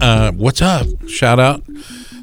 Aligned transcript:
Uh, 0.00 0.32
what's 0.32 0.62
up? 0.62 0.86
Shout 1.08 1.40
out. 1.40 1.62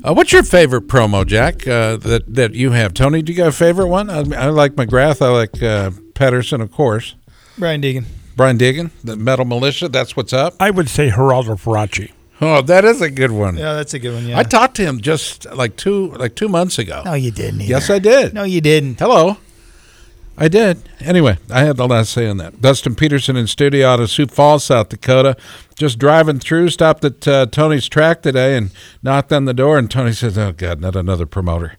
Uh, 0.04 0.14
what's 0.14 0.32
your 0.32 0.44
favorite 0.44 0.88
promo, 0.88 1.26
Jack? 1.26 1.68
Uh, 1.68 1.98
that 1.98 2.24
that 2.28 2.54
you 2.54 2.72
have, 2.72 2.94
Tony? 2.94 3.22
Do 3.22 3.32
you 3.32 3.38
got 3.38 3.48
a 3.48 3.52
favorite 3.52 3.88
one? 3.88 4.10
I, 4.10 4.20
I 4.20 4.50
like 4.50 4.74
McGrath. 4.74 5.22
I 5.22 5.30
like 5.30 5.62
uh, 5.62 5.92
Pedersen, 6.14 6.62
of 6.62 6.72
course. 6.72 7.16
Brian 7.58 7.82
Deegan. 7.82 8.06
Brian 8.36 8.58
Deegan, 8.58 8.92
the 9.04 9.16
Metal 9.16 9.46
Mulisha. 9.46 9.92
That's 9.92 10.16
what's 10.16 10.34
up. 10.34 10.56
I 10.60 10.70
would 10.70 10.90
say 10.90 11.10
Geraldo 11.10 11.58
Faraci. 11.60 12.12
Oh, 12.42 12.62
that 12.64 12.84
is 12.84 13.02
a 13.02 13.10
good 13.10 13.32
one. 13.32 13.56
Yeah, 13.58 13.74
that's 13.74 13.94
a 13.94 14.00
good 14.00 14.14
one. 14.14 14.28
Yeah. 14.28 14.38
I 14.38 14.44
talked 14.44 14.76
to 14.76 14.84
him 14.84 15.00
just 15.00 15.46
like 15.54 15.78
two 15.78 16.12
like 16.12 16.36
two 16.36 16.50
months 16.50 16.78
ago. 16.78 17.02
no, 17.06 17.14
you 17.14 17.32
didn't. 17.32 17.62
Either. 17.62 17.70
yes, 17.70 17.90
I 17.90 18.00
did. 18.00 18.34
No, 18.34 18.44
you 18.44 18.62
didn't. 18.62 19.00
Hello. 19.00 19.38
I 20.38 20.50
did. 20.50 20.82
Anyway, 21.00 21.38
I 21.50 21.62
had 21.62 21.78
the 21.78 21.88
last 21.88 22.12
say 22.12 22.28
on 22.28 22.38
that. 22.38 22.60
Dustin 22.60 22.96
Peterson 22.96 23.38
in 23.38 23.48
studio 23.48 23.88
out 23.88 24.02
of 24.02 24.10
Sioux 24.10 24.26
Falls, 24.26 24.66
South 24.66 24.90
Dakota. 24.90 25.38
Just 25.76 25.98
driving 25.98 26.40
through, 26.40 26.70
stopped 26.70 27.06
at 27.06 27.28
uh, 27.28 27.46
Tony's 27.46 27.88
track 27.88 28.22
today 28.22 28.58
and 28.58 28.72
knocked 29.02 29.32
on 29.32 29.46
the 29.46 29.54
door. 29.54 29.78
And 29.78 29.90
Tony 29.90 30.12
says, 30.12 30.38
Oh, 30.38 30.52
God, 30.52 30.82
not 30.82 30.96
another 30.96 31.26
promoter. 31.26 31.78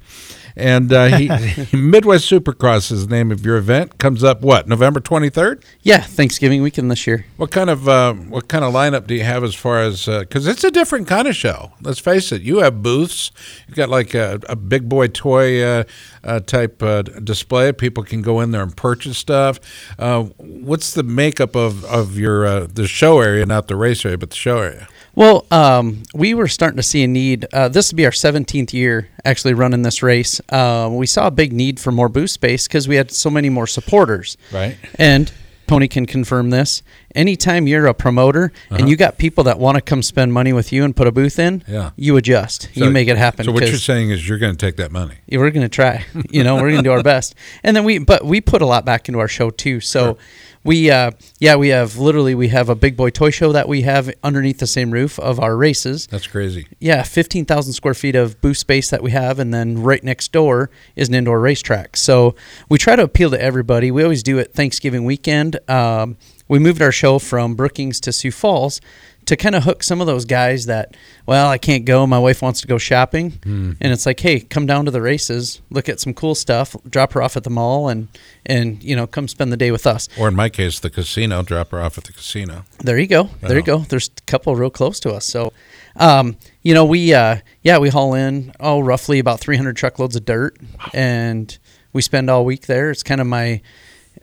And 0.57 0.93
uh, 0.93 1.07
he, 1.19 1.29
Midwest 1.77 2.31
Supercross 2.31 2.91
is 2.91 3.07
the 3.07 3.15
name 3.15 3.31
of 3.31 3.45
your 3.45 3.57
event. 3.57 3.99
Comes 3.99 4.25
up 4.25 4.41
what 4.41 4.67
November 4.67 5.01
twenty 5.01 5.29
third. 5.29 5.65
Yeah, 5.83 6.01
Thanksgiving 6.01 6.63
weekend 6.63 6.91
this 6.91 7.07
year. 7.07 7.27
What 7.37 7.51
kind 7.51 7.69
of 7.71 7.89
uh, 7.89 8.15
what 8.15 8.49
kind 8.49 8.65
of 8.65 8.73
lineup 8.73 9.07
do 9.07 9.15
you 9.15 9.25
have 9.25 9.45
as 9.45 9.55
far 9.55 9.81
as 9.83 10.07
because 10.07 10.47
it's 10.47 10.65
a 10.65 10.71
different 10.71 11.09
kind 11.09 11.29
of 11.29 11.37
show? 11.37 11.73
Let's 11.83 11.99
face 11.99 12.33
it. 12.33 12.43
You 12.43 12.59
have 12.59 12.83
booths. 12.83 13.33
You've 13.67 13.77
got 13.77 13.89
like 13.89 14.15
a, 14.15 14.41
a 14.49 14.57
big 14.57 14.89
boy 14.89 15.09
toy 15.09 15.63
uh, 15.63 15.85
uh, 16.25 16.41
type 16.41 16.83
uh, 16.83 17.03
display. 17.03 17.73
People 17.73 18.05
can 18.05 18.23
go 18.23 18.41
in 18.41 18.51
there 18.51 18.63
and 18.63 18.77
purchase 18.77 19.19
stuff. 19.19 19.61
Uh, 19.99 20.25
what's 20.39 20.95
the 20.95 21.03
makeup 21.03 21.55
of 21.55 21.85
of 21.85 22.19
your 22.19 22.47
uh, 22.47 22.67
the 22.73 22.87
show 22.87 23.21
area, 23.21 23.45
not 23.45 23.69
the 23.69 23.77
race 23.77 24.05
area, 24.05 24.19
but 24.19 24.31
the 24.31 24.37
show 24.37 24.59
area? 24.59 24.89
Well, 25.17 25.47
um, 25.51 26.03
we 26.15 26.35
were 26.35 26.47
starting 26.47 26.77
to 26.77 26.83
see 26.83 27.03
a 27.03 27.07
need. 27.09 27.47
Uh, 27.53 27.69
this 27.69 27.91
would 27.91 27.97
be 27.97 28.05
our 28.05 28.11
17th 28.13 28.73
year 28.75 29.09
actually 29.25 29.55
running 29.55 29.81
this 29.83 30.03
race. 30.03 30.41
Uh, 30.51 30.89
we 30.93 31.07
saw 31.07 31.27
a 31.27 31.31
big 31.31 31.53
need 31.55 31.81
for 31.81 31.91
more 31.91 32.09
booth 32.11 32.31
space 32.31 32.69
because 32.69 32.87
we 32.87 32.97
had 32.97 33.11
so 33.11 33.31
many 33.31 33.49
more 33.49 33.67
supporters. 33.67 34.37
Right. 34.53 34.77
And 34.97 35.33
Tony 35.67 35.89
can 35.89 36.05
confirm 36.07 36.51
this. 36.51 36.83
Anytime 37.15 37.67
you're 37.67 37.87
a 37.87 37.95
promoter 37.95 38.53
and 38.71 38.91
you 38.91 38.97
got 38.97 39.17
people 39.17 39.43
that 39.45 39.59
want 39.59 39.77
to 39.77 39.81
come 39.81 40.03
spend 40.03 40.35
money 40.35 40.53
with 40.53 40.71
you 40.71 40.85
and 40.85 40.95
put 40.95 41.07
a 41.07 41.13
booth 41.13 41.39
in, 41.39 41.65
Yeah. 41.67 41.91
you 41.97 42.17
adjust. 42.19 42.69
you 42.75 42.91
make 42.91 43.09
it 43.09 43.17
happen. 43.17 43.47
So 43.47 43.53
what 43.53 43.63
you're 43.67 43.73
saying 43.79 44.11
is 44.11 44.29
you're 44.29 44.39
going 44.39 44.53
to 44.55 44.59
take 44.59 44.77
that 44.77 44.93
money. 44.93 45.15
yeah, 45.27 45.39
we're 45.39 45.51
gonna 45.51 45.69
try. 45.71 46.05
You 46.31 46.45
know, 46.45 46.57
we're 46.57 46.71
gonna 46.71 46.83
do 46.83 46.93
our 46.93 47.03
best. 47.03 47.35
And 47.65 47.75
then 47.75 47.85
we, 47.85 47.99
but 47.99 48.23
we 48.25 48.43
put 48.43 48.61
a 48.61 48.67
lot 48.67 48.85
back 48.85 49.09
into 49.09 49.19
our 49.19 49.29
show 49.29 49.49
too. 49.49 49.81
So 49.81 50.19
we, 50.67 50.91
uh, 50.91 51.13
yeah, 51.39 51.57
we 51.57 51.69
have 51.69 51.97
literally 51.97 52.35
we 52.35 52.49
have 52.49 52.69
a 52.69 52.75
big 52.75 52.97
boy 52.97 53.11
toy 53.11 53.31
show 53.31 53.53
that 53.53 53.69
we 53.69 53.83
have 53.83 54.13
underneath 54.23 54.59
the 54.59 54.67
same 54.67 54.91
roof 54.91 55.19
of 55.19 55.41
our 55.41 55.57
races. 55.57 56.07
That's 56.09 56.27
crazy. 56.27 56.67
Yeah, 56.81 57.03
fifteen 57.03 57.45
thousand 57.45 57.73
square 57.73 57.95
feet 57.95 58.17
of 58.17 58.41
booth 58.41 58.59
space 58.59 58.91
that 58.91 59.03
we 59.03 59.13
have, 59.13 59.39
and 59.39 59.55
then 59.55 59.83
right 59.83 60.03
next 60.03 60.33
door 60.33 60.71
is 60.95 61.09
an 61.09 61.15
indoor 61.15 61.41
racetrack. 61.41 61.97
So 61.97 62.35
we 62.69 62.79
try 62.79 62.97
to 62.97 63.03
appeal 63.03 63.31
to 63.31 63.41
everybody. 63.41 63.91
We 63.91 64.03
always 64.03 64.23
do 64.23 64.39
it 64.39 64.53
Thanksgiving 64.53 65.05
weekend. 65.05 65.59
Um, 65.71 66.17
we 66.49 66.59
moved 66.59 66.81
our 66.81 66.93
show 66.93 67.19
from 67.19 67.55
Brookings 67.55 67.99
to 68.01 68.13
Sioux 68.13 68.31
Falls 68.31 68.81
to 69.27 69.37
kind 69.37 69.55
of 69.55 69.65
hook 69.65 69.83
some 69.83 70.01
of 70.01 70.07
those 70.07 70.25
guys 70.25 70.67
that, 70.67 70.97
well, 71.27 71.49
I 71.49 71.59
can't 71.59 71.85
go. 71.85 72.07
My 72.07 72.19
wife 72.19 72.43
wants 72.43 72.61
to 72.61 72.67
go 72.69 72.79
shopping, 72.79 73.39
and 73.45 73.77
it's 73.81 74.07
like, 74.07 74.21
hey, 74.21 74.41
come 74.41 74.67
down 74.67 74.85
to 74.85 74.91
the 74.91 75.03
races, 75.03 75.61
look 75.71 75.89
at 75.89 76.01
some 76.01 76.15
cool 76.15 76.35
stuff, 76.35 76.77
drop 76.89 77.13
her 77.13 77.23
off 77.23 77.37
at 77.37 77.45
the 77.45 77.51
mall, 77.51 77.89
and 77.89 78.09
and 78.45 78.83
you 78.83 78.95
know, 78.95 79.07
come 79.07 79.27
spend 79.29 79.53
the 79.53 79.57
day 79.57 79.71
with 79.73 79.87
us. 79.87 80.09
Or 80.19 80.29
in 80.29 80.37
my 80.37 80.49
case, 80.49 80.79
the 80.79 80.91
casino. 80.91 81.43
Drop 81.43 81.71
her 81.73 81.81
off 81.81 81.99
at 81.99 82.05
the 82.05 82.13
casino. 82.13 82.65
There 82.79 82.99
you 82.99 83.09
go. 83.09 83.31
There 83.41 83.57
you 83.57 83.63
go. 83.63 83.79
There's 83.79 84.09
a 84.09 84.23
couple 84.23 84.55
real 84.55 84.71
close 84.71 85.01
to 85.01 85.13
us. 85.13 85.27
So, 85.27 85.53
um, 85.97 86.37
you 86.63 86.73
know, 86.75 86.85
we 86.85 87.13
uh, 87.13 87.39
yeah, 87.63 87.79
we 87.79 87.89
haul 87.89 88.15
in 88.15 88.53
oh 88.61 88.81
roughly 88.81 89.19
about 89.19 89.41
300 89.41 89.77
truckloads 89.77 90.15
of 90.15 90.25
dirt, 90.25 90.57
and 90.95 91.59
we 91.93 92.01
spend 92.01 92.31
all 92.31 92.45
week 92.45 92.67
there. 92.67 92.91
It's 92.93 93.03
kind 93.03 93.21
of 93.21 93.27
my 93.27 93.61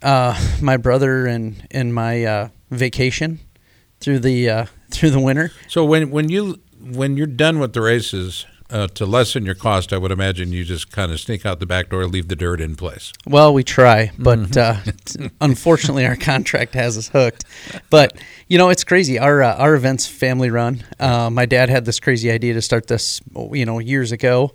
uh, 0.01 0.39
my 0.61 0.77
brother 0.77 1.25
and 1.25 1.67
and 1.71 1.93
my 1.93 2.23
uh, 2.23 2.49
vacation 2.71 3.39
through 3.99 4.19
the 4.19 4.49
uh, 4.49 4.65
through 4.93 5.11
the 5.11 5.19
winter. 5.19 5.51
So 5.67 5.83
when 5.83 6.11
when 6.11 6.29
you 6.29 6.59
when 6.79 7.17
you're 7.17 7.27
done 7.27 7.59
with 7.59 7.73
the 7.73 7.81
races, 7.81 8.45
uh, 8.73 8.87
to 8.87 9.05
lessen 9.05 9.45
your 9.45 9.55
cost, 9.55 9.93
I 9.93 9.97
would 9.97 10.11
imagine 10.11 10.51
you 10.51 10.63
just 10.63 10.91
kind 10.91 11.11
of 11.11 11.19
sneak 11.19 11.45
out 11.45 11.59
the 11.59 11.65
back 11.67 11.89
door, 11.89 12.05
leave 12.07 12.27
the 12.27 12.35
dirt 12.35 12.59
in 12.59 12.75
place. 12.75 13.13
Well, 13.27 13.53
we 13.53 13.63
try, 13.63 14.11
but 14.17 14.57
uh, 14.57 14.77
unfortunately, 15.41 16.07
our 16.07 16.15
contract 16.15 16.73
has 16.73 16.97
us 16.97 17.09
hooked. 17.09 17.45
But 17.91 18.17
you 18.47 18.57
know, 18.57 18.69
it's 18.69 18.83
crazy. 18.83 19.19
Our 19.19 19.43
uh, 19.43 19.55
our 19.57 19.75
events 19.75 20.07
family 20.07 20.49
run. 20.49 20.83
Uh, 20.99 21.29
my 21.29 21.45
dad 21.45 21.69
had 21.69 21.85
this 21.85 21.99
crazy 21.99 22.31
idea 22.31 22.55
to 22.55 22.61
start 22.61 22.87
this, 22.87 23.21
you 23.51 23.65
know, 23.65 23.77
years 23.77 24.11
ago, 24.11 24.53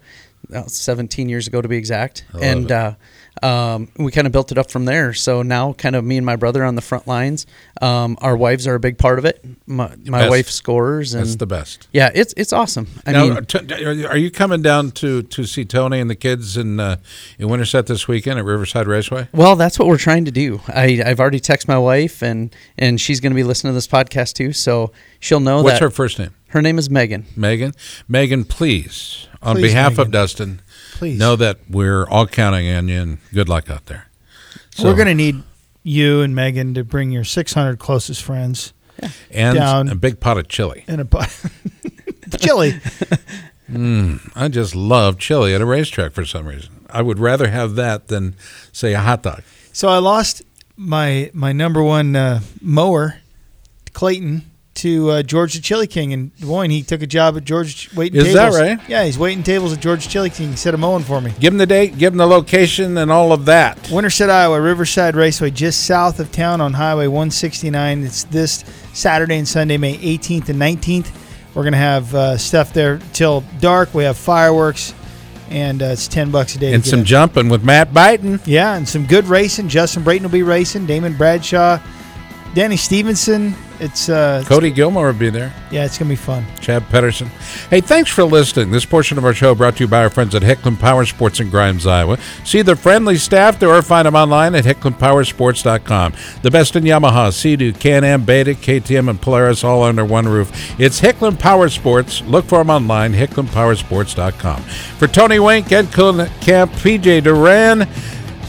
17 0.66 1.28
years 1.28 1.46
ago 1.46 1.60
to 1.60 1.68
be 1.68 1.76
exact, 1.76 2.24
and 2.40 2.72
uh, 2.72 2.94
um, 3.42 3.88
we 3.96 4.10
kind 4.12 4.26
of 4.26 4.32
built 4.32 4.50
it 4.52 4.58
up 4.58 4.70
from 4.70 4.84
there. 4.84 5.14
So 5.14 5.42
now, 5.42 5.72
kind 5.72 5.94
of 5.94 6.04
me 6.04 6.16
and 6.16 6.26
my 6.26 6.36
brother 6.36 6.64
on 6.64 6.74
the 6.74 6.80
front 6.80 7.06
lines. 7.06 7.46
Um, 7.80 8.16
our 8.20 8.36
wives 8.36 8.66
are 8.66 8.74
a 8.74 8.80
big 8.80 8.98
part 8.98 9.18
of 9.18 9.24
it. 9.24 9.44
My, 9.66 9.94
my 10.06 10.28
wife 10.28 10.48
scores, 10.48 11.14
and 11.14 11.24
That's 11.24 11.36
the 11.36 11.46
best. 11.46 11.88
yeah, 11.92 12.10
it's 12.14 12.34
it's 12.36 12.52
awesome. 12.52 12.88
I 13.06 13.12
now, 13.12 13.26
mean, 13.26 13.44
t- 13.44 14.04
are 14.06 14.16
you 14.16 14.30
coming 14.30 14.62
down 14.62 14.90
to, 14.92 15.22
to 15.22 15.44
see 15.44 15.64
Tony 15.64 16.00
and 16.00 16.10
the 16.10 16.16
kids 16.16 16.56
in 16.56 16.80
uh, 16.80 16.96
in 17.38 17.48
Winterset 17.48 17.86
this 17.86 18.08
weekend 18.08 18.38
at 18.38 18.44
Riverside 18.44 18.86
Raceway? 18.86 19.28
Well, 19.32 19.56
that's 19.56 19.78
what 19.78 19.86
we're 19.88 19.98
trying 19.98 20.24
to 20.24 20.32
do. 20.32 20.60
I, 20.68 21.02
I've 21.04 21.20
already 21.20 21.40
texted 21.40 21.68
my 21.68 21.78
wife, 21.78 22.22
and 22.22 22.54
and 22.76 23.00
she's 23.00 23.20
going 23.20 23.32
to 23.32 23.36
be 23.36 23.44
listening 23.44 23.72
to 23.72 23.74
this 23.74 23.88
podcast 23.88 24.34
too, 24.34 24.52
so 24.52 24.92
she'll 25.20 25.40
know 25.40 25.62
What's 25.62 25.78
that 25.78 25.84
her 25.84 25.90
first 25.90 26.18
name? 26.18 26.34
Her 26.48 26.62
name 26.62 26.78
is 26.78 26.88
Megan. 26.90 27.26
Megan. 27.36 27.74
Megan, 28.08 28.44
please, 28.44 29.28
on 29.42 29.56
Please, 29.56 29.62
behalf 29.62 29.98
of 29.98 30.10
Dustin, 30.10 30.60
Please. 30.94 31.18
know 31.18 31.36
that 31.36 31.58
we're 31.68 32.06
all 32.08 32.26
counting 32.26 32.68
on 32.70 32.88
you 32.88 33.00
and 33.00 33.18
good 33.32 33.48
luck 33.48 33.70
out 33.70 33.86
there. 33.86 34.06
We're 34.82 34.94
going 34.94 35.08
to 35.08 35.14
need 35.14 35.42
you 35.82 36.20
and 36.20 36.34
Megan 36.34 36.74
to 36.74 36.84
bring 36.84 37.10
your 37.10 37.24
600 37.24 37.78
closest 37.78 38.22
friends 38.22 38.72
and 39.30 39.56
down. 39.56 39.88
a 39.88 39.94
big 39.94 40.20
pot 40.20 40.38
of 40.38 40.48
chili. 40.48 40.84
in 40.86 41.00
a 41.00 41.04
pot. 41.04 41.28
chili. 42.40 42.80
I 44.34 44.48
just 44.48 44.74
love 44.74 45.18
chili 45.18 45.54
at 45.54 45.60
a 45.60 45.66
racetrack 45.66 46.12
for 46.12 46.24
some 46.24 46.46
reason. 46.46 46.86
I 46.88 47.02
would 47.02 47.18
rather 47.18 47.48
have 47.48 47.74
that 47.74 48.08
than 48.08 48.34
say 48.72 48.94
a 48.94 49.00
hot 49.00 49.22
dog. 49.22 49.42
So 49.72 49.88
I 49.88 49.98
lost 49.98 50.42
my 50.76 51.30
my 51.34 51.52
number 51.52 51.82
one 51.82 52.16
uh, 52.16 52.40
mower, 52.62 53.18
Clayton, 53.92 54.42
to 54.78 55.10
uh, 55.10 55.22
George 55.22 55.54
the 55.54 55.60
Chili 55.60 55.86
King 55.86 56.12
in 56.12 56.32
Des 56.38 56.46
Moines. 56.46 56.70
He 56.70 56.82
took 56.82 57.02
a 57.02 57.06
job 57.06 57.36
at 57.36 57.44
George 57.44 57.92
waiting 57.94 58.20
Is 58.20 58.32
that 58.34 58.50
tables. 58.52 58.60
right? 58.60 58.88
Yeah, 58.88 59.04
he's 59.04 59.18
waiting 59.18 59.42
tables 59.42 59.72
at 59.72 59.80
George 59.80 60.08
Chili 60.08 60.30
King. 60.30 60.50
He 60.50 60.56
set 60.56 60.74
a 60.74 60.76
mowing 60.76 61.02
for 61.02 61.20
me. 61.20 61.32
Give 61.40 61.52
him 61.52 61.58
the 61.58 61.66
date, 61.66 61.98
give 61.98 62.12
him 62.12 62.18
the 62.18 62.26
location, 62.26 62.96
and 62.98 63.10
all 63.10 63.32
of 63.32 63.44
that. 63.46 63.90
Winterset, 63.90 64.30
Iowa, 64.30 64.60
Riverside 64.60 65.16
Raceway, 65.16 65.50
just 65.50 65.84
south 65.86 66.20
of 66.20 66.30
town 66.32 66.60
on 66.60 66.72
Highway 66.72 67.06
169. 67.06 68.04
It's 68.04 68.24
this 68.24 68.64
Saturday 68.92 69.36
and 69.36 69.46
Sunday, 69.48 69.76
May 69.76 69.96
18th 69.98 70.48
and 70.48 70.60
19th. 70.60 71.10
We're 71.54 71.64
gonna 71.64 71.76
have 71.76 72.14
uh, 72.14 72.36
stuff 72.36 72.72
there 72.72 73.00
till 73.12 73.42
dark. 73.58 73.92
We 73.92 74.04
have 74.04 74.16
fireworks, 74.16 74.94
and 75.50 75.82
uh, 75.82 75.86
it's 75.86 76.06
ten 76.06 76.30
bucks 76.30 76.54
a 76.54 76.58
day. 76.58 76.72
And 76.72 76.84
some 76.86 77.00
in. 77.00 77.04
jumping 77.04 77.48
with 77.48 77.64
Matt 77.64 77.92
Buyten. 77.92 78.40
Yeah, 78.46 78.76
and 78.76 78.88
some 78.88 79.06
good 79.06 79.24
racing. 79.24 79.68
Justin 79.68 80.04
Brayton 80.04 80.22
will 80.22 80.30
be 80.30 80.44
racing. 80.44 80.86
Damon 80.86 81.16
Bradshaw, 81.16 81.80
Danny 82.54 82.76
Stevenson. 82.76 83.54
It's 83.80 84.08
uh, 84.08 84.42
Cody 84.46 84.70
Gilmore 84.72 85.06
will 85.06 85.18
be 85.18 85.30
there. 85.30 85.52
yeah, 85.70 85.84
it's 85.84 85.98
gonna 85.98 86.08
be 86.08 86.16
fun. 86.16 86.44
Chad 86.60 86.82
Pedersen. 86.88 87.28
Hey, 87.70 87.80
thanks 87.80 88.10
for 88.10 88.24
listening. 88.24 88.70
This 88.72 88.84
portion 88.84 89.18
of 89.18 89.24
our 89.24 89.32
show 89.34 89.54
brought 89.54 89.76
to 89.76 89.84
you 89.84 89.88
by 89.88 90.02
our 90.02 90.10
friends 90.10 90.34
at 90.34 90.42
Hicklin 90.42 90.78
Power 90.80 91.04
Sports 91.06 91.38
in 91.38 91.48
Grimes, 91.48 91.86
Iowa. 91.86 92.18
See 92.44 92.62
their 92.62 92.74
friendly 92.76 93.16
staff 93.16 93.60
there 93.60 93.68
or 93.70 93.82
find 93.82 94.06
them 94.06 94.16
online 94.16 94.54
at 94.56 94.64
hicklinpowersports.com. 94.64 96.12
The 96.42 96.50
best 96.50 96.74
in 96.76 96.84
Yamaha, 96.84 97.32
Sea-Doo, 97.32 97.72
Can-Am, 97.72 98.24
Beta, 98.24 98.52
KTM, 98.54 99.08
and 99.10 99.20
Polaris 99.20 99.62
all 99.62 99.82
under 99.84 100.04
one 100.04 100.26
roof. 100.26 100.50
It's 100.80 101.00
Hicklin 101.00 101.38
Power 101.38 101.68
Sports. 101.68 102.22
Look 102.22 102.46
for 102.46 102.58
them 102.58 102.70
online, 102.70 103.12
hicklinpowersports.com. 103.12 104.62
For 104.62 105.06
Tony 105.06 105.38
Wink, 105.38 105.70
Ed 105.70 105.92
Camp, 105.92 106.72
PJ 106.72 107.22
Duran, 107.22 107.86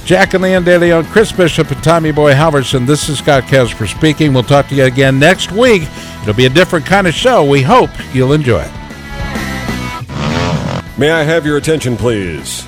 Jack 0.10 0.34
and 0.34 0.42
Leon 0.42 0.64
De 0.64 0.76
Leon, 0.76 1.06
Chris 1.06 1.32
Bishop, 1.32 1.70
and 1.70 1.84
Tommy 1.84 2.10
Boy 2.12 2.34
Halverson. 2.34 2.88
This 2.88 3.10
is 3.10 3.20
Scott 3.20 3.44
Casper 3.44 3.86
speaking. 3.86 4.34
We'll 4.34 4.42
talk 4.42 4.68
to 4.70 4.76
you 4.76 4.86
again 4.86 5.20
next 5.20 5.52
week. 5.52 5.84
It'll 6.24 6.34
be 6.34 6.48
a 6.48 6.50
different 6.50 6.84
kind 6.84 7.06
of 7.06 7.14
show. 7.14 7.46
We 7.46 7.62
hope 7.62 7.92
you'll 8.12 8.34
enjoy 8.34 8.62
it. 8.62 8.72
May 10.98 11.12
I 11.12 11.22
have 11.22 11.46
your 11.46 11.58
attention, 11.58 11.96
please? 11.96 12.66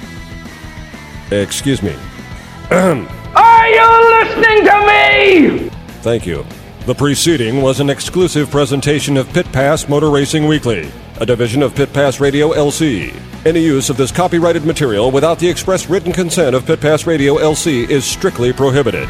Excuse 1.32 1.82
me. 1.82 1.96
Are 2.70 3.68
you 3.68 4.22
listening 4.22 4.66
to 4.68 4.86
me? 4.86 5.70
Thank 6.04 6.28
you. 6.28 6.46
The 6.86 6.94
preceding 6.94 7.64
was 7.64 7.80
an 7.80 7.90
exclusive 7.90 8.52
presentation 8.52 9.18
of 9.18 9.28
Pit 9.34 9.52
Pass 9.52 9.90
Motor 9.90 10.12
Racing 10.12 10.46
Weekly, 10.46 10.92
a 11.22 11.26
division 11.26 11.62
of 11.62 11.76
Pit 11.76 11.94
Pass 11.94 12.20
Radio 12.20 12.52
LC. 12.52 13.16
Any 13.46 13.60
use 13.60 13.92
of 13.92 13.98
this 13.98 14.12
copyrighted 14.12 14.66
material 14.66 15.12
without 15.12 15.38
the 15.38 15.48
express 15.48 15.88
written 15.88 16.12
consent 16.12 16.56
of 16.56 16.66
Pit 16.66 16.82
Pass 16.82 17.06
Radio 17.06 17.36
LC 17.36 17.88
is 17.88 18.04
strictly 18.04 18.52
prohibited. 18.52 19.08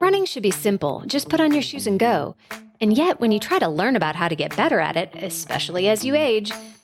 Running 0.00 0.24
should 0.24 0.42
be 0.42 0.50
simple. 0.50 1.04
Just 1.06 1.28
put 1.28 1.40
on 1.40 1.52
your 1.52 1.62
shoes 1.62 1.86
and 1.86 1.96
go. 1.96 2.34
And 2.80 2.92
yet, 2.98 3.20
when 3.20 3.30
you 3.30 3.38
try 3.38 3.60
to 3.60 3.68
learn 3.68 3.94
about 3.94 4.16
how 4.16 4.26
to 4.26 4.34
get 4.34 4.56
better 4.56 4.80
at 4.80 4.96
it, 4.96 5.14
especially 5.14 5.88
as 5.88 6.04
you 6.04 6.16
age, 6.16 6.50